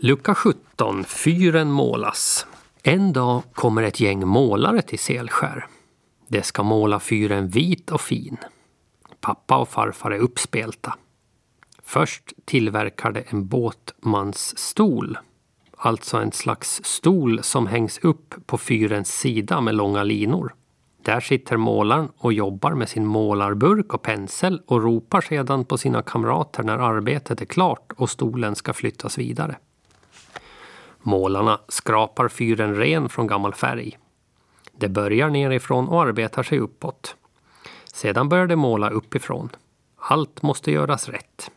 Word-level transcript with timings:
Lucka 0.00 0.34
17. 0.34 1.04
Fyren 1.04 1.70
målas. 1.70 2.46
En 2.82 3.12
dag 3.12 3.42
kommer 3.52 3.82
ett 3.82 4.00
gäng 4.00 4.26
målare 4.26 4.82
till 4.82 4.98
Selskär. 4.98 5.66
De 6.28 6.42
ska 6.42 6.62
måla 6.62 7.00
fyren 7.00 7.48
vit 7.48 7.90
och 7.90 8.00
fin. 8.00 8.36
Pappa 9.20 9.56
och 9.56 9.68
farfar 9.68 10.10
är 10.10 10.18
uppspelta. 10.18 10.96
Först 11.82 12.32
tillverkar 12.44 13.12
de 13.12 13.24
en 13.28 13.46
båtmansstol. 13.46 15.18
Alltså 15.76 16.16
en 16.16 16.32
slags 16.32 16.80
stol 16.84 17.42
som 17.42 17.66
hängs 17.66 17.98
upp 17.98 18.34
på 18.46 18.58
fyrens 18.58 19.08
sida 19.08 19.60
med 19.60 19.74
långa 19.74 20.02
linor. 20.02 20.54
Där 21.02 21.20
sitter 21.20 21.56
målaren 21.56 22.08
och 22.18 22.32
jobbar 22.32 22.74
med 22.74 22.88
sin 22.88 23.06
målarburk 23.06 23.94
och 23.94 24.02
pensel 24.02 24.62
och 24.66 24.82
ropar 24.82 25.20
sedan 25.20 25.64
på 25.64 25.78
sina 25.78 26.02
kamrater 26.02 26.62
när 26.62 26.78
arbetet 26.78 27.40
är 27.40 27.46
klart 27.46 27.92
och 27.96 28.10
stolen 28.10 28.54
ska 28.54 28.72
flyttas 28.72 29.18
vidare. 29.18 29.56
Målarna 31.06 31.60
skrapar 31.68 32.28
fyren 32.28 32.74
ren 32.74 33.08
från 33.08 33.26
gammal 33.26 33.54
färg. 33.54 33.98
Det 34.72 34.88
börjar 34.88 35.30
nerifrån 35.30 35.88
och 35.88 36.02
arbetar 36.02 36.42
sig 36.42 36.58
uppåt. 36.58 37.16
Sedan 37.92 38.28
börjar 38.28 38.46
de 38.46 38.56
måla 38.56 38.90
uppifrån. 38.90 39.48
Allt 39.96 40.42
måste 40.42 40.72
göras 40.72 41.08
rätt. 41.08 41.50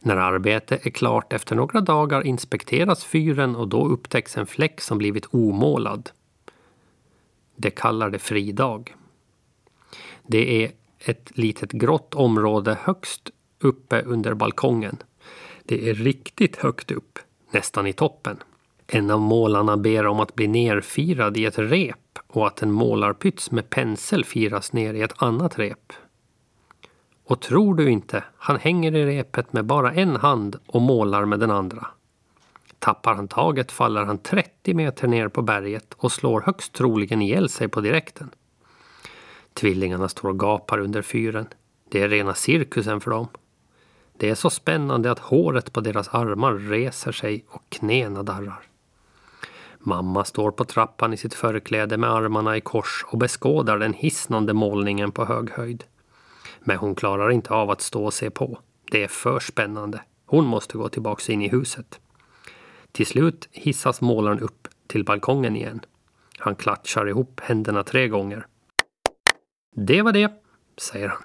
När 0.00 0.16
arbetet 0.16 0.86
är 0.86 0.90
klart 0.90 1.32
efter 1.32 1.56
några 1.56 1.80
dagar 1.80 2.26
inspekteras 2.26 3.04
fyren 3.04 3.56
och 3.56 3.68
då 3.68 3.86
upptäcks 3.86 4.36
en 4.36 4.46
fläck 4.46 4.80
som 4.80 4.98
blivit 4.98 5.26
omålad. 5.30 6.10
Det 7.56 7.70
kallar 7.70 8.10
det 8.10 8.18
fridag. 8.18 8.94
Det 10.26 10.64
är 10.64 10.72
ett 10.98 11.38
litet 11.38 11.72
grått 11.72 12.14
område 12.14 12.78
högst 12.82 13.30
uppe 13.60 14.02
under 14.02 14.34
balkongen. 14.34 14.96
Det 15.64 15.88
är 15.90 15.94
riktigt 15.94 16.56
högt 16.56 16.90
upp 16.90 17.18
nästan 17.50 17.86
i 17.86 17.92
toppen. 17.92 18.36
En 18.86 19.10
av 19.10 19.20
målarna 19.20 19.76
ber 19.76 20.06
om 20.06 20.20
att 20.20 20.34
bli 20.34 20.48
nerfirad 20.48 21.36
i 21.36 21.44
ett 21.44 21.58
rep 21.58 22.18
och 22.26 22.46
att 22.46 22.62
en 22.62 22.72
målarpyts 22.72 23.50
med 23.50 23.70
pensel 23.70 24.24
firas 24.24 24.72
ner 24.72 24.94
i 24.94 25.02
ett 25.02 25.22
annat 25.22 25.58
rep. 25.58 25.92
Och 27.24 27.40
tror 27.40 27.74
du 27.74 27.90
inte, 27.90 28.24
han 28.36 28.58
hänger 28.58 28.96
i 28.96 29.06
repet 29.06 29.52
med 29.52 29.64
bara 29.64 29.92
en 29.92 30.16
hand 30.16 30.56
och 30.66 30.82
målar 30.82 31.24
med 31.24 31.40
den 31.40 31.50
andra. 31.50 31.86
Tappar 32.78 33.14
han 33.14 33.28
taget 33.28 33.72
faller 33.72 34.04
han 34.04 34.18
30 34.18 34.74
meter 34.74 35.08
ner 35.08 35.28
på 35.28 35.42
berget 35.42 35.94
och 35.96 36.12
slår 36.12 36.40
högst 36.40 36.72
troligen 36.72 37.22
ihjäl 37.22 37.48
sig 37.48 37.68
på 37.68 37.80
direkten. 37.80 38.30
Tvillingarna 39.54 40.08
står 40.08 40.28
och 40.28 40.38
gapar 40.38 40.78
under 40.78 41.02
fyren. 41.02 41.46
Det 41.88 42.02
är 42.02 42.08
rena 42.08 42.34
cirkusen 42.34 43.00
för 43.00 43.10
dem. 43.10 43.28
Det 44.20 44.30
är 44.30 44.34
så 44.34 44.50
spännande 44.50 45.10
att 45.10 45.18
håret 45.18 45.72
på 45.72 45.80
deras 45.80 46.08
armar 46.08 46.54
reser 46.54 47.12
sig 47.12 47.44
och 47.48 47.62
knäna 47.68 48.22
darrar. 48.22 48.62
Mamma 49.78 50.24
står 50.24 50.50
på 50.50 50.64
trappan 50.64 51.12
i 51.12 51.16
sitt 51.16 51.34
förkläde 51.34 51.96
med 51.96 52.10
armarna 52.10 52.56
i 52.56 52.60
kors 52.60 53.04
och 53.08 53.18
beskådar 53.18 53.78
den 53.78 53.92
hisnande 53.92 54.52
målningen 54.52 55.12
på 55.12 55.24
hög 55.24 55.50
höjd. 55.50 55.84
Men 56.60 56.76
hon 56.76 56.94
klarar 56.94 57.30
inte 57.30 57.54
av 57.54 57.70
att 57.70 57.80
stå 57.80 58.04
och 58.04 58.14
se 58.14 58.30
på. 58.30 58.58
Det 58.90 59.04
är 59.04 59.08
för 59.08 59.40
spännande. 59.40 60.02
Hon 60.26 60.46
måste 60.46 60.78
gå 60.78 60.88
tillbaks 60.88 61.30
in 61.30 61.42
i 61.42 61.48
huset. 61.48 62.00
Till 62.92 63.06
slut 63.06 63.48
hissas 63.52 64.00
målaren 64.00 64.40
upp 64.40 64.68
till 64.86 65.04
balkongen 65.04 65.56
igen. 65.56 65.80
Han 66.38 66.54
klatschar 66.54 67.08
ihop 67.08 67.40
händerna 67.42 67.82
tre 67.82 68.08
gånger. 68.08 68.46
Det 69.76 70.02
var 70.02 70.12
det, 70.12 70.32
säger 70.78 71.08
han. 71.08 71.22